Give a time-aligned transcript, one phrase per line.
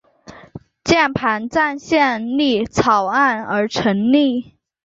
[0.83, 4.57] 键盘战线条例草案而成立。